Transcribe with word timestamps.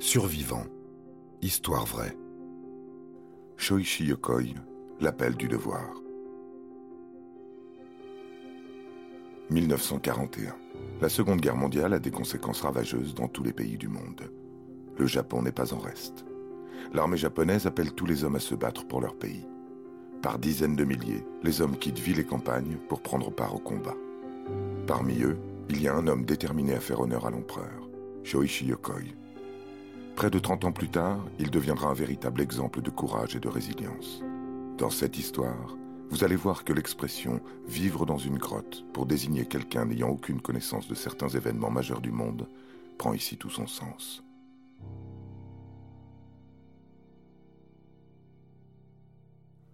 Survivant. 0.00 0.64
Histoire 1.42 1.84
vraie. 1.84 2.16
Shoichi 3.58 4.06
Yokoi, 4.06 4.54
l'appel 4.98 5.36
du 5.36 5.46
devoir. 5.46 5.92
1941. 9.50 10.54
La 11.02 11.10
Seconde 11.10 11.42
Guerre 11.42 11.54
mondiale 11.54 11.92
a 11.92 11.98
des 11.98 12.10
conséquences 12.10 12.62
ravageuses 12.62 13.14
dans 13.14 13.28
tous 13.28 13.42
les 13.42 13.52
pays 13.52 13.76
du 13.76 13.88
monde. 13.88 14.32
Le 14.96 15.06
Japon 15.06 15.42
n'est 15.42 15.52
pas 15.52 15.74
en 15.74 15.78
reste. 15.78 16.24
L'armée 16.94 17.18
japonaise 17.18 17.66
appelle 17.66 17.92
tous 17.92 18.06
les 18.06 18.24
hommes 18.24 18.36
à 18.36 18.40
se 18.40 18.54
battre 18.54 18.86
pour 18.86 19.02
leur 19.02 19.16
pays. 19.16 19.46
Par 20.22 20.38
dizaines 20.38 20.76
de 20.76 20.84
milliers, 20.84 21.26
les 21.42 21.60
hommes 21.60 21.76
quittent 21.76 21.98
ville 21.98 22.20
et 22.20 22.24
campagne 22.24 22.78
pour 22.88 23.02
prendre 23.02 23.30
part 23.30 23.54
au 23.54 23.60
combat. 23.60 23.96
Parmi 24.86 25.20
eux, 25.22 25.36
il 25.68 25.82
y 25.82 25.88
a 25.88 25.94
un 25.94 26.06
homme 26.06 26.24
déterminé 26.24 26.72
à 26.72 26.80
faire 26.80 27.00
honneur 27.00 27.26
à 27.26 27.30
l'empereur, 27.30 27.86
Shoichi 28.24 28.64
Yokoi. 28.64 29.12
Près 30.16 30.30
de 30.30 30.38
30 30.38 30.64
ans 30.64 30.72
plus 30.72 30.90
tard, 30.90 31.18
il 31.38 31.50
deviendra 31.50 31.88
un 31.88 31.94
véritable 31.94 32.40
exemple 32.40 32.82
de 32.82 32.90
courage 32.90 33.36
et 33.36 33.40
de 33.40 33.48
résilience. 33.48 34.22
Dans 34.76 34.90
cette 34.90 35.18
histoire, 35.18 35.76
vous 36.10 36.24
allez 36.24 36.36
voir 36.36 36.64
que 36.64 36.72
l'expression 36.72 37.40
vivre 37.66 38.04
dans 38.04 38.18
une 38.18 38.38
grotte 38.38 38.84
pour 38.92 39.06
désigner 39.06 39.46
quelqu'un 39.46 39.86
n'ayant 39.86 40.08
aucune 40.08 40.42
connaissance 40.42 40.88
de 40.88 40.94
certains 40.94 41.28
événements 41.28 41.70
majeurs 41.70 42.00
du 42.00 42.10
monde 42.10 42.48
prend 42.98 43.14
ici 43.14 43.36
tout 43.36 43.48
son 43.48 43.66
sens. 43.66 44.22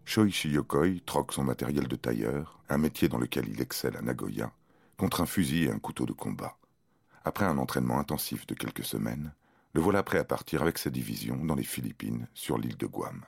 Shoichi 0.04 0.50
Yokoi 0.50 1.00
troque 1.04 1.32
son 1.32 1.42
matériel 1.42 1.88
de 1.88 1.96
tailleur, 1.96 2.60
un 2.68 2.78
métier 2.78 3.08
dans 3.08 3.18
lequel 3.18 3.48
il 3.48 3.60
excelle 3.60 3.96
à 3.96 4.02
Nagoya, 4.02 4.52
contre 4.96 5.20
un 5.20 5.26
fusil 5.26 5.64
et 5.64 5.70
un 5.70 5.78
couteau 5.78 6.06
de 6.06 6.12
combat. 6.12 6.56
Après 7.24 7.44
un 7.44 7.58
entraînement 7.58 7.98
intensif 7.98 8.46
de 8.46 8.54
quelques 8.54 8.84
semaines, 8.84 9.32
le 9.76 9.82
voilà 9.82 10.02
prêt 10.02 10.16
à 10.16 10.24
partir 10.24 10.62
avec 10.62 10.78
sa 10.78 10.88
division 10.88 11.36
dans 11.36 11.54
les 11.54 11.62
Philippines, 11.62 12.28
sur 12.32 12.56
l'île 12.56 12.78
de 12.78 12.86
Guam. 12.86 13.26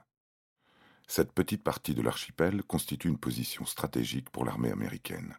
Cette 1.07 1.31
petite 1.31 1.63
partie 1.63 1.95
de 1.95 2.01
l'archipel 2.01 2.63
constitue 2.63 3.09
une 3.09 3.19
position 3.19 3.67
stratégique 3.67 4.31
pour 4.31 4.47
l'armée 4.47 4.71
américaine. 4.71 5.37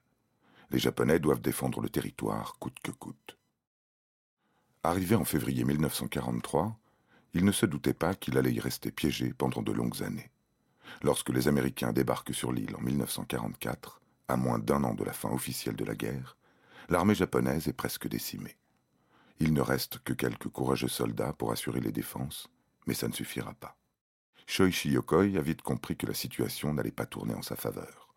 Les 0.69 0.77
Japonais 0.77 1.17
doivent 1.17 1.41
défendre 1.41 1.81
le 1.81 1.89
territoire 1.89 2.59
coûte 2.59 2.77
que 2.83 2.91
coûte. 2.91 3.39
Arrivé 4.83 5.15
en 5.15 5.25
février 5.25 5.63
1943, 5.63 6.77
il 7.33 7.43
ne 7.43 7.51
se 7.51 7.65
doutait 7.65 7.95
pas 7.95 8.13
qu'il 8.13 8.37
allait 8.37 8.53
y 8.53 8.59
rester 8.59 8.91
piégé 8.91 9.33
pendant 9.33 9.63
de 9.63 9.71
longues 9.71 10.03
années. 10.03 10.29
Lorsque 11.01 11.29
les 11.29 11.47
Américains 11.47 11.91
débarquent 11.91 12.35
sur 12.35 12.51
l'île 12.51 12.75
en 12.75 12.81
1944, 12.81 13.99
à 14.27 14.37
moins 14.37 14.59
d'un 14.59 14.83
an 14.83 14.93
de 14.93 15.03
la 15.03 15.13
fin 15.13 15.31
officielle 15.31 15.75
de 15.75 15.85
la 15.85 15.95
guerre, 15.95 16.37
l'armée 16.87 17.15
japonaise 17.15 17.67
est 17.67 17.73
presque 17.73 18.07
décimée. 18.07 18.58
Il 19.39 19.53
ne 19.53 19.61
reste 19.61 19.99
que 19.99 20.13
quelques 20.13 20.49
courageux 20.49 20.89
soldats 20.89 21.33
pour 21.33 21.51
assurer 21.51 21.79
les 21.79 21.91
défenses, 21.91 22.49
mais 22.87 22.93
ça 22.93 23.07
ne 23.07 23.13
suffira 23.13 23.53
pas. 23.53 23.77
Shoichi 24.45 24.89
Yokoi 24.89 25.37
a 25.37 25.41
vite 25.41 25.61
compris 25.61 25.95
que 25.95 26.07
la 26.07 26.13
situation 26.13 26.73
n'allait 26.73 26.91
pas 26.91 27.05
tourner 27.05 27.33
en 27.33 27.41
sa 27.41 27.55
faveur. 27.55 28.13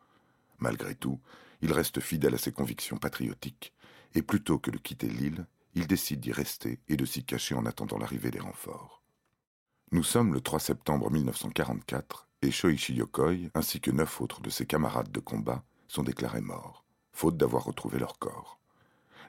Malgré 0.58 0.94
tout, 0.94 1.20
il 1.60 1.72
reste 1.72 2.00
fidèle 2.00 2.34
à 2.34 2.38
ses 2.38 2.52
convictions 2.52 2.96
patriotiques, 2.96 3.72
et 4.14 4.22
plutôt 4.22 4.58
que 4.58 4.70
de 4.70 4.78
quitter 4.78 5.08
l'île, 5.08 5.46
il 5.74 5.86
décide 5.86 6.20
d'y 6.20 6.32
rester 6.32 6.80
et 6.88 6.96
de 6.96 7.04
s'y 7.04 7.24
cacher 7.24 7.54
en 7.54 7.66
attendant 7.66 7.98
l'arrivée 7.98 8.30
des 8.30 8.40
renforts. 8.40 9.02
Nous 9.90 10.02
sommes 10.02 10.34
le 10.34 10.40
3 10.40 10.58
septembre 10.58 11.10
1944 11.10 12.28
et 12.42 12.50
Shoichi 12.50 12.94
Yokoi, 12.94 13.50
ainsi 13.54 13.80
que 13.80 13.90
neuf 13.90 14.20
autres 14.20 14.40
de 14.40 14.50
ses 14.50 14.66
camarades 14.66 15.12
de 15.12 15.20
combat, 15.20 15.64
sont 15.86 16.02
déclarés 16.02 16.40
morts, 16.40 16.84
faute 17.12 17.36
d'avoir 17.36 17.64
retrouvé 17.64 17.98
leur 17.98 18.18
corps. 18.18 18.58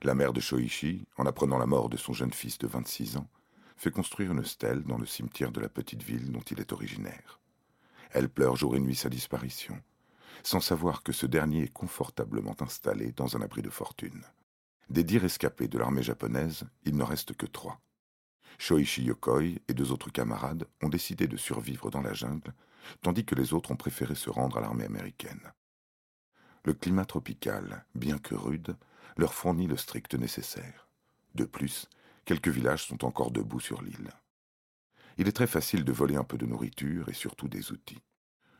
La 0.04 0.16
mère 0.16 0.34
de 0.34 0.42
Shoichi, 0.42 1.08
en 1.16 1.26
apprenant 1.26 1.58
la 1.58 1.66
mort 1.66 1.88
de 1.88 1.96
son 1.96 2.12
jeune 2.12 2.34
fils 2.34 2.58
de 2.58 2.68
26 2.68 3.16
ans, 3.16 3.30
fait 3.78 3.90
construire 3.90 4.34
une 4.34 4.44
stèle 4.44 4.84
dans 4.84 4.98
le 4.98 5.06
cimetière 5.06 5.54
de 5.54 5.62
la 5.62 5.70
petite 5.70 6.04
ville 6.04 6.30
dont 6.30 6.42
il 6.42 6.60
est 6.60 6.74
originaire. 6.74 7.40
Elle 8.12 8.28
pleure 8.28 8.58
jour 8.58 8.76
et 8.76 8.82
nuit 8.82 8.98
sa 8.98 9.08
disparition, 9.08 9.82
sans 10.44 10.60
savoir 10.60 11.04
que 11.04 11.14
ce 11.14 11.26
dernier 11.26 11.64
est 11.64 11.74
confortablement 11.74 12.56
installé 12.60 13.14
dans 13.14 13.38
un 13.38 13.42
abri 13.42 13.62
de 13.62 13.70
fortune. 13.70 14.26
Des 14.90 15.06
dix 15.06 15.20
rescapés 15.20 15.70
de 15.70 15.78
l'armée 15.78 16.04
japonaise, 16.04 16.66
il 16.84 16.98
n'en 16.98 17.06
reste 17.06 17.34
que 17.38 17.46
trois. 17.46 17.80
Shoichi 18.58 19.04
Yokoi 19.04 19.62
et 19.70 19.74
deux 19.74 19.94
autres 19.94 20.12
camarades 20.12 20.68
ont 20.82 20.90
décidé 20.90 21.28
de 21.28 21.38
survivre 21.38 21.90
dans 21.90 22.02
la 22.02 22.14
jungle, 22.14 22.54
tandis 23.02 23.24
que 23.24 23.36
les 23.36 23.54
autres 23.54 23.72
ont 23.72 23.78
préféré 23.78 24.16
se 24.16 24.30
rendre 24.30 24.58
à 24.58 24.62
l'armée 24.62 24.84
américaine. 24.84 25.54
Le 26.66 26.74
climat 26.74 27.06
tropical, 27.06 27.86
bien 27.96 28.18
que 28.18 28.36
rude, 28.36 28.76
leur 29.18 29.34
fournit 29.34 29.68
le 29.68 29.78
strict 29.78 30.16
nécessaire. 30.16 30.88
De 31.36 31.46
plus, 31.46 31.88
quelques 32.26 32.50
villages 32.50 32.86
sont 32.86 33.06
encore 33.06 33.32
debout 33.32 33.60
sur 33.60 33.82
l'île. 33.82 34.12
Il 35.18 35.28
est 35.28 35.34
très 35.34 35.48
facile 35.48 35.84
de 35.84 35.92
voler 35.92 36.16
un 36.16 36.24
peu 36.24 36.38
de 36.38 36.46
nourriture 36.46 37.10
et 37.10 37.14
surtout 37.14 37.48
des 37.48 37.72
outils. 37.72 38.02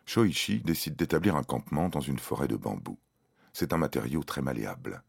Shoichi 0.06 0.60
décide 0.60 0.96
d'établir 0.96 1.36
un 1.36 1.44
campement 1.44 1.90
dans 1.90 2.02
une 2.02 2.20
forêt 2.20 2.48
de 2.48 2.56
bambou. 2.56 3.00
C'est 3.54 3.74
un 3.74 3.78
matériau 3.78 4.24
très 4.24 4.42
malléable. 4.42 5.02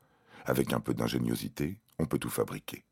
Avec 0.45 0.73
un 0.73 0.81
peu 0.81 0.95
d'ingéniosité, 0.95 1.79
on 1.99 2.07
peut 2.07 2.19
tout 2.19 2.31
fabriquer. 2.31 2.85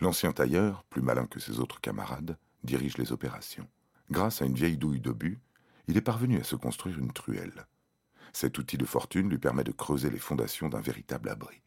L'ancien 0.00 0.32
tailleur, 0.32 0.84
plus 0.84 1.02
malin 1.02 1.26
que 1.26 1.40
ses 1.40 1.60
autres 1.60 1.80
camarades, 1.80 2.38
dirige 2.62 2.98
les 2.98 3.12
opérations. 3.12 3.68
Grâce 4.10 4.42
à 4.42 4.44
une 4.46 4.54
vieille 4.54 4.78
douille 4.78 5.00
d'obus, 5.00 5.40
il 5.88 5.96
est 5.96 6.02
parvenu 6.02 6.38
à 6.38 6.44
se 6.44 6.56
construire 6.56 6.98
une 6.98 7.12
truelle. 7.12 7.66
Cet 8.32 8.58
outil 8.58 8.78
de 8.78 8.84
fortune 8.84 9.28
lui 9.28 9.38
permet 9.38 9.64
de 9.64 9.72
creuser 9.72 10.10
les 10.10 10.18
fondations 10.18 10.68
d'un 10.68 10.80
véritable 10.80 11.28
abri. 11.28 11.63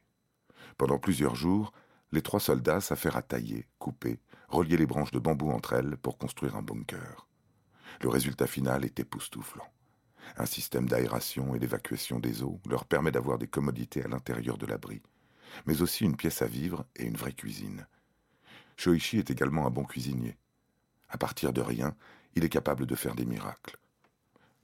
Pendant 0.78 1.00
plusieurs 1.00 1.36
jours, 1.36 1.72
les 2.12 2.22
trois 2.22 2.40
soldats 2.40 2.82
s'affairent 2.82 3.18
à 3.18 3.22
tailler, 3.22 3.68
couper, 3.80 4.20
relier 4.48 4.78
les 4.78 4.86
branches 4.86 5.12
de 5.12 5.20
bambou 5.20 5.52
entre 5.52 5.74
elles 5.74 5.98
pour 5.98 6.18
construire 6.18 6.56
un 6.56 6.62
bunker. 6.62 7.28
Le 8.02 8.10
résultat 8.10 8.48
final 8.48 8.86
est 8.86 9.00
époustouflant. 9.00 9.68
Un 10.38 10.46
système 10.46 10.88
d'aération 10.88 11.56
et 11.56 11.60
d'évacuation 11.60 12.20
des 12.20 12.44
eaux 12.44 12.60
leur 12.68 12.86
permet 12.86 13.12
d'avoir 13.12 13.38
des 13.38 13.48
commodités 13.48 14.04
à 14.04 14.08
l'intérieur 14.08 14.58
de 14.58 14.66
l'abri, 14.66 15.02
mais 15.66 15.82
aussi 15.82 16.04
une 16.04 16.18
pièce 16.18 16.42
à 16.42 16.48
vivre 16.48 16.86
et 16.96 17.06
une 17.06 17.18
vraie 17.18 17.34
cuisine. 17.34 17.88
Shoichi 18.76 19.18
est 19.18 19.32
également 19.32 19.66
un 19.66 19.72
bon 19.72 19.84
cuisinier. 19.84 20.38
À 21.10 21.18
partir 21.18 21.54
de 21.54 21.62
rien, 21.62 21.96
il 22.36 22.44
est 22.44 22.50
capable 22.50 22.86
de 22.86 22.96
faire 22.96 23.16
des 23.16 23.26
miracles. 23.26 23.78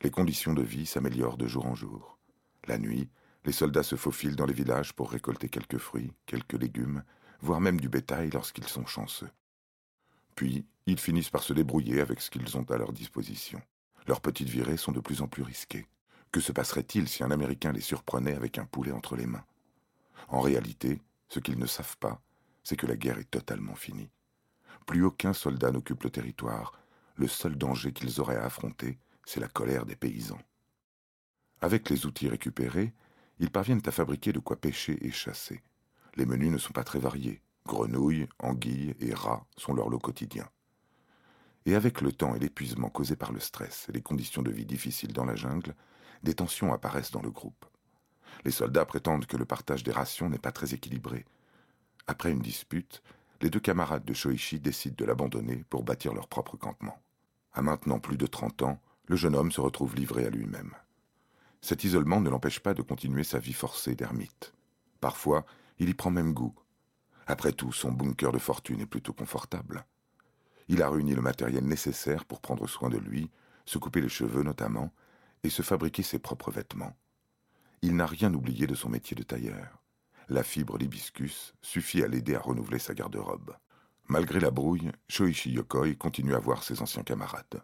Les 0.01 0.11
conditions 0.11 0.53
de 0.53 0.61
vie 0.61 0.85
s'améliorent 0.85 1.37
de 1.37 1.47
jour 1.47 1.65
en 1.65 1.75
jour. 1.75 2.19
La 2.67 2.77
nuit, 2.77 3.09
les 3.45 3.51
soldats 3.51 3.83
se 3.83 3.95
faufilent 3.95 4.35
dans 4.35 4.45
les 4.45 4.53
villages 4.53 4.93
pour 4.93 5.11
récolter 5.11 5.49
quelques 5.49 5.77
fruits, 5.77 6.13
quelques 6.25 6.53
légumes, 6.53 7.03
voire 7.41 7.59
même 7.59 7.79
du 7.79 7.89
bétail 7.89 8.29
lorsqu'ils 8.29 8.67
sont 8.67 8.85
chanceux. 8.85 9.29
Puis, 10.35 10.65
ils 10.85 10.99
finissent 10.99 11.29
par 11.29 11.43
se 11.43 11.53
débrouiller 11.53 12.01
avec 12.01 12.21
ce 12.21 12.29
qu'ils 12.29 12.57
ont 12.57 12.69
à 12.71 12.77
leur 12.77 12.93
disposition. 12.93 13.61
Leurs 14.07 14.21
petites 14.21 14.49
virées 14.49 14.77
sont 14.77 14.91
de 14.91 14.99
plus 14.99 15.21
en 15.21 15.27
plus 15.27 15.43
risquées. 15.43 15.87
Que 16.31 16.39
se 16.39 16.51
passerait-il 16.51 17.07
si 17.07 17.23
un 17.23 17.31
Américain 17.31 17.71
les 17.71 17.81
surprenait 17.81 18.35
avec 18.35 18.57
un 18.57 18.65
poulet 18.65 18.91
entre 18.91 19.15
les 19.15 19.27
mains? 19.27 19.45
En 20.29 20.39
réalité, 20.39 21.01
ce 21.29 21.39
qu'ils 21.39 21.59
ne 21.59 21.65
savent 21.65 21.97
pas, 21.97 22.21
c'est 22.63 22.75
que 22.75 22.87
la 22.87 22.95
guerre 22.95 23.19
est 23.19 23.29
totalement 23.29 23.75
finie. 23.75 24.09
Plus 24.85 25.03
aucun 25.03 25.33
soldat 25.33 25.71
n'occupe 25.71 26.03
le 26.03 26.09
territoire. 26.09 26.79
Le 27.15 27.27
seul 27.27 27.55
danger 27.55 27.93
qu'ils 27.93 28.19
auraient 28.19 28.37
à 28.37 28.45
affronter, 28.45 28.97
c'est 29.25 29.39
la 29.39 29.47
colère 29.47 29.85
des 29.85 29.95
paysans. 29.95 30.41
Avec 31.61 31.89
les 31.89 32.05
outils 32.05 32.27
récupérés, 32.27 32.93
ils 33.43 33.51
parviennent 33.51 33.81
à 33.85 33.91
fabriquer 33.91 34.31
de 34.31 34.39
quoi 34.39 34.55
pêcher 34.55 35.05
et 35.05 35.11
chasser. 35.11 35.61
Les 36.15 36.25
menus 36.25 36.49
ne 36.49 36.57
sont 36.57 36.71
pas 36.71 36.85
très 36.85 36.97
variés. 36.97 37.41
Grenouilles, 37.67 38.29
anguilles 38.39 38.95
et 39.01 39.13
rats 39.13 39.45
sont 39.57 39.73
leur 39.73 39.89
lot 39.89 39.99
quotidien. 39.99 40.47
Et 41.65 41.75
avec 41.75 41.99
le 41.99 42.13
temps 42.13 42.35
et 42.35 42.39
l'épuisement 42.39 42.89
causé 42.89 43.17
par 43.17 43.33
le 43.33 43.41
stress 43.41 43.87
et 43.89 43.91
les 43.91 44.01
conditions 44.01 44.43
de 44.43 44.49
vie 44.51 44.65
difficiles 44.65 45.11
dans 45.11 45.25
la 45.25 45.35
jungle, 45.35 45.75
des 46.23 46.35
tensions 46.35 46.71
apparaissent 46.71 47.11
dans 47.11 47.21
le 47.21 47.31
groupe. 47.31 47.65
Les 48.45 48.51
soldats 48.51 48.85
prétendent 48.85 49.25
que 49.25 49.35
le 49.35 49.43
partage 49.43 49.83
des 49.83 49.91
rations 49.91 50.29
n'est 50.29 50.37
pas 50.37 50.53
très 50.53 50.73
équilibré. 50.73 51.25
Après 52.07 52.31
une 52.31 52.39
dispute, 52.39 53.03
les 53.41 53.49
deux 53.49 53.59
camarades 53.59 54.05
de 54.05 54.13
Shoichi 54.13 54.61
décident 54.61 54.95
de 54.97 55.03
l'abandonner 55.03 55.65
pour 55.69 55.83
bâtir 55.83 56.13
leur 56.13 56.29
propre 56.29 56.55
campement. 56.55 56.97
À 57.51 57.61
maintenant 57.61 57.99
plus 57.99 58.15
de 58.15 58.25
trente 58.25 58.61
ans, 58.61 58.79
le 59.07 59.17
jeune 59.17 59.35
homme 59.35 59.51
se 59.51 59.59
retrouve 59.59 59.95
livré 59.95 60.25
à 60.25 60.29
lui-même. 60.29 60.73
Cet 61.63 61.85
isolement 61.85 62.19
ne 62.19 62.29
l'empêche 62.29 62.59
pas 62.59 62.73
de 62.73 62.81
continuer 62.81 63.23
sa 63.23 63.39
vie 63.39 63.53
forcée 63.53 63.95
d'ermite. 63.95 64.53
Parfois, 64.99 65.45
il 65.79 65.87
y 65.87 65.93
prend 65.93 66.11
même 66.11 66.33
goût. 66.33 66.53
Après 67.25 67.53
tout, 67.53 67.71
son 67.71 67.89
bunker 67.89 68.33
de 68.33 68.37
fortune 68.37 68.81
est 68.81 68.85
plutôt 68.85 69.13
confortable. 69.13 69.85
Il 70.67 70.81
a 70.81 70.89
réuni 70.89 71.15
le 71.15 71.21
matériel 71.21 71.65
nécessaire 71.65 72.25
pour 72.25 72.41
prendre 72.41 72.67
soin 72.67 72.89
de 72.89 72.97
lui, 72.97 73.31
se 73.63 73.77
couper 73.77 74.01
les 74.01 74.09
cheveux 74.09 74.43
notamment, 74.43 74.91
et 75.41 75.49
se 75.49 75.61
fabriquer 75.61 76.03
ses 76.03 76.19
propres 76.19 76.51
vêtements. 76.51 76.97
Il 77.81 77.95
n'a 77.95 78.07
rien 78.07 78.33
oublié 78.33 78.67
de 78.67 78.75
son 78.75 78.89
métier 78.89 79.15
de 79.15 79.23
tailleur. 79.23 79.81
La 80.27 80.43
fibre 80.43 80.77
d'hibiscus 80.77 81.53
suffit 81.61 82.03
à 82.03 82.09
l'aider 82.09 82.35
à 82.35 82.39
renouveler 82.39 82.79
sa 82.79 82.93
garde-robe. 82.93 83.55
Malgré 84.09 84.41
la 84.41 84.51
brouille, 84.51 84.91
Shoichi 85.07 85.51
Yokoi 85.51 85.95
continue 85.95 86.35
à 86.35 86.39
voir 86.39 86.61
ses 86.61 86.81
anciens 86.81 87.03
camarades. 87.03 87.63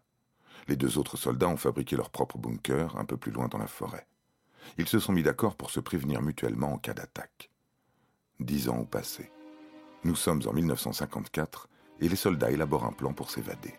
Les 0.68 0.76
deux 0.76 0.98
autres 0.98 1.18
soldats 1.18 1.48
ont 1.48 1.58
fabriqué 1.58 1.96
leur 1.96 2.10
propre 2.10 2.38
bunker 2.38 2.98
un 2.98 3.06
peu 3.06 3.18
plus 3.18 3.32
loin 3.32 3.48
dans 3.48 3.58
la 3.58 3.68
forêt. 3.68 4.08
Ils 4.78 4.88
se 4.88 5.00
sont 5.00 5.14
mis 5.14 5.24
d'accord 5.24 5.56
pour 5.56 5.72
se 5.72 5.80
prévenir 5.80 6.22
mutuellement 6.22 6.74
en 6.74 6.78
cas 6.78 6.94
d'attaque. 6.94 7.50
Dix 8.40 8.70
ans 8.70 8.78
ont 8.78 8.86
passé. 8.86 9.32
Nous 10.04 10.16
sommes 10.16 10.42
en 10.46 10.54
1954 10.54 11.68
et 12.00 12.10
les 12.10 12.16
soldats 12.16 12.52
élaborent 12.52 12.86
un 12.86 12.94
plan 12.94 13.14
pour 13.14 13.32
s'évader. 13.32 13.74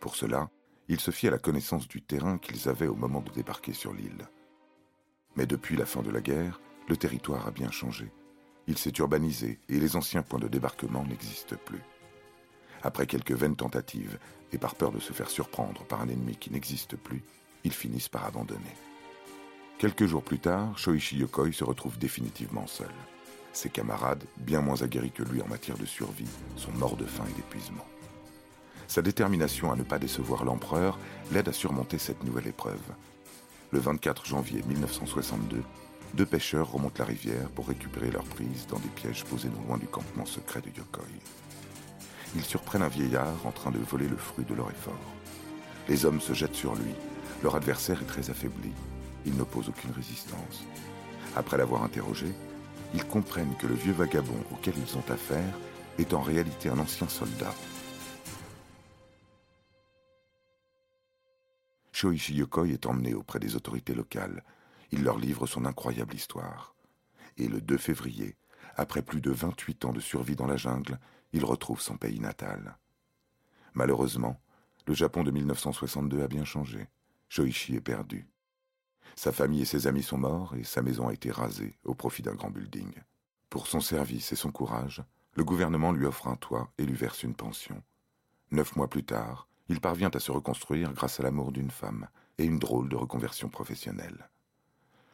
Pour 0.00 0.16
cela, 0.16 0.50
ils 0.88 1.00
se 1.00 1.10
fient 1.10 1.28
à 1.28 1.32
la 1.32 1.38
connaissance 1.38 1.88
du 1.88 2.02
terrain 2.02 2.38
qu'ils 2.38 2.68
avaient 2.68 2.86
au 2.86 2.94
moment 2.94 3.20
de 3.20 3.30
débarquer 3.30 3.72
sur 3.72 3.92
l'île. 3.92 4.28
Mais 5.36 5.46
depuis 5.46 5.76
la 5.76 5.86
fin 5.86 6.02
de 6.02 6.10
la 6.10 6.20
guerre, 6.20 6.60
le 6.88 6.96
territoire 6.96 7.46
a 7.46 7.50
bien 7.50 7.70
changé. 7.70 8.12
Il 8.66 8.78
s'est 8.78 8.92
urbanisé 8.98 9.60
et 9.68 9.78
les 9.78 9.96
anciens 9.96 10.22
points 10.22 10.40
de 10.40 10.48
débarquement 10.48 11.04
n'existent 11.04 11.56
plus. 11.64 11.82
Après 12.86 13.08
quelques 13.08 13.32
vaines 13.32 13.56
tentatives, 13.56 14.16
et 14.52 14.58
par 14.58 14.76
peur 14.76 14.92
de 14.92 15.00
se 15.00 15.12
faire 15.12 15.28
surprendre 15.28 15.82
par 15.86 16.02
un 16.02 16.08
ennemi 16.08 16.36
qui 16.36 16.52
n'existe 16.52 16.94
plus, 16.94 17.24
ils 17.64 17.72
finissent 17.72 18.08
par 18.08 18.24
abandonner. 18.24 18.76
Quelques 19.80 20.06
jours 20.06 20.22
plus 20.22 20.38
tard, 20.38 20.78
Shoichi 20.78 21.16
Yokoi 21.16 21.50
se 21.50 21.64
retrouve 21.64 21.98
définitivement 21.98 22.68
seul. 22.68 22.92
Ses 23.52 23.70
camarades, 23.70 24.22
bien 24.36 24.60
moins 24.60 24.82
aguerris 24.82 25.10
que 25.10 25.24
lui 25.24 25.42
en 25.42 25.48
matière 25.48 25.76
de 25.76 25.84
survie, 25.84 26.28
sont 26.54 26.70
morts 26.74 26.96
de 26.96 27.06
faim 27.06 27.24
et 27.28 27.34
d'épuisement. 27.34 27.84
Sa 28.86 29.02
détermination 29.02 29.72
à 29.72 29.76
ne 29.76 29.82
pas 29.82 29.98
décevoir 29.98 30.44
l'empereur 30.44 30.96
l'aide 31.32 31.48
à 31.48 31.52
surmonter 31.52 31.98
cette 31.98 32.22
nouvelle 32.22 32.46
épreuve. 32.46 32.94
Le 33.72 33.80
24 33.80 34.26
janvier 34.26 34.62
1962, 34.62 35.60
deux 36.14 36.26
pêcheurs 36.26 36.70
remontent 36.70 37.02
la 37.02 37.06
rivière 37.06 37.50
pour 37.50 37.66
récupérer 37.66 38.12
leur 38.12 38.24
prise 38.26 38.68
dans 38.68 38.78
des 38.78 38.90
pièges 38.90 39.24
posés 39.24 39.48
non 39.48 39.66
loin 39.66 39.76
du 39.76 39.88
campement 39.88 40.24
secret 40.24 40.60
de 40.60 40.68
Yokoi. 40.68 41.02
Ils 42.36 42.44
surprennent 42.44 42.82
un 42.82 42.88
vieillard 42.88 43.46
en 43.46 43.50
train 43.50 43.70
de 43.70 43.78
voler 43.78 44.06
le 44.06 44.16
fruit 44.16 44.44
de 44.44 44.54
leur 44.54 44.70
effort. 44.70 44.92
Les 45.88 46.04
hommes 46.04 46.20
se 46.20 46.34
jettent 46.34 46.54
sur 46.54 46.74
lui. 46.74 46.92
Leur 47.42 47.56
adversaire 47.56 48.02
est 48.02 48.06
très 48.06 48.28
affaibli. 48.28 48.72
Il 49.24 49.36
n'oppose 49.36 49.70
aucune 49.70 49.92
résistance. 49.92 50.66
Après 51.34 51.56
l'avoir 51.56 51.82
interrogé, 51.82 52.26
ils 52.92 53.06
comprennent 53.06 53.56
que 53.56 53.66
le 53.66 53.74
vieux 53.74 53.94
vagabond 53.94 54.38
auquel 54.52 54.74
ils 54.76 54.98
ont 54.98 55.10
affaire 55.10 55.58
est 55.98 56.12
en 56.12 56.20
réalité 56.20 56.68
un 56.68 56.78
ancien 56.78 57.08
soldat. 57.08 57.54
Shoichi 61.92 62.34
Yokoi 62.34 62.68
est 62.68 62.84
emmené 62.84 63.14
auprès 63.14 63.38
des 63.38 63.56
autorités 63.56 63.94
locales. 63.94 64.44
Il 64.92 65.04
leur 65.04 65.16
livre 65.16 65.46
son 65.46 65.64
incroyable 65.64 66.14
histoire. 66.14 66.74
Et 67.38 67.48
le 67.48 67.62
2 67.62 67.78
février, 67.78 68.36
après 68.76 69.02
plus 69.02 69.20
de 69.20 69.30
28 69.30 69.86
ans 69.86 69.92
de 69.92 70.00
survie 70.00 70.36
dans 70.36 70.46
la 70.46 70.56
jungle, 70.56 70.98
il 71.32 71.44
retrouve 71.44 71.80
son 71.80 71.96
pays 71.96 72.20
natal. 72.20 72.78
Malheureusement, 73.74 74.40
le 74.86 74.94
Japon 74.94 75.24
de 75.24 75.30
1962 75.30 76.22
a 76.22 76.28
bien 76.28 76.44
changé. 76.44 76.86
Shoichi 77.28 77.74
est 77.74 77.80
perdu. 77.80 78.26
Sa 79.16 79.32
famille 79.32 79.62
et 79.62 79.66
ses 79.66 79.86
amis 79.86 80.02
sont 80.02 80.18
morts 80.18 80.54
et 80.54 80.64
sa 80.64 80.82
maison 80.82 81.08
a 81.08 81.12
été 81.12 81.30
rasée 81.30 81.78
au 81.84 81.94
profit 81.94 82.22
d'un 82.22 82.34
grand 82.34 82.50
building. 82.50 82.92
Pour 83.50 83.66
son 83.66 83.80
service 83.80 84.32
et 84.32 84.36
son 84.36 84.52
courage, 84.52 85.02
le 85.34 85.44
gouvernement 85.44 85.92
lui 85.92 86.06
offre 86.06 86.28
un 86.28 86.36
toit 86.36 86.70
et 86.78 86.84
lui 86.84 86.94
verse 86.94 87.22
une 87.22 87.34
pension. 87.34 87.82
Neuf 88.50 88.76
mois 88.76 88.88
plus 88.88 89.04
tard, 89.04 89.48
il 89.68 89.80
parvient 89.80 90.10
à 90.10 90.20
se 90.20 90.30
reconstruire 90.30 90.92
grâce 90.92 91.18
à 91.18 91.22
l'amour 91.22 91.50
d'une 91.50 91.70
femme 91.70 92.08
et 92.38 92.44
une 92.44 92.58
drôle 92.58 92.88
de 92.88 92.96
reconversion 92.96 93.48
professionnelle. 93.48 94.28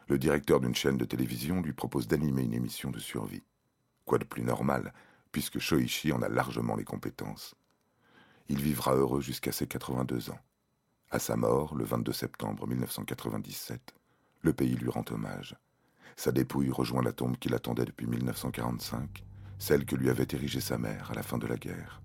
Le 0.09 0.19
directeur 0.19 0.61
d'une 0.61 0.75
chaîne 0.75 0.99
de 0.99 1.05
télévision 1.05 1.63
lui 1.63 1.73
propose 1.73 2.09
d'animer 2.09 2.43
une 2.43 2.55
émission 2.55 2.91
de 2.91 2.99
survie. 2.99 3.45
Quoi 4.05 4.19
de 4.19 4.25
plus 4.25 4.43
normal, 4.43 4.93
puisque 5.31 5.59
Shoichi 5.59 6.13
en 6.13 6.23
a 6.23 6.29
largement 6.29 6.77
les 6.77 6.85
compétences. 6.85 7.55
Il 8.49 8.61
vivra 8.61 8.95
heureux 8.95 9.21
jusqu'à 9.21 9.53
ses 9.53 9.67
82 9.67 10.31
ans. 10.31 10.39
À 11.11 11.19
sa 11.19 11.37
mort, 11.37 11.75
le 11.75 11.85
22 11.85 12.13
septembre 12.13 12.67
1997, 12.67 13.95
le 14.43 14.53
pays 14.53 14.75
lui 14.75 14.91
rend 14.91 15.05
hommage. 15.11 15.57
Sa 16.17 16.33
dépouille 16.33 16.71
rejoint 16.71 17.03
la 17.03 17.13
tombe 17.13 17.39
qu'il 17.39 17.55
attendait 17.55 17.85
depuis 17.85 18.07
1945, 18.07 19.25
celle 19.59 19.87
que 19.87 19.97
lui 19.97 20.11
avait 20.11 20.29
érigée 20.33 20.61
sa 20.61 20.79
mère 20.79 21.11
à 21.11 21.15
la 21.15 21.23
fin 21.23 21.39
de 21.39 21.47
la 21.47 21.57
guerre. 21.57 22.02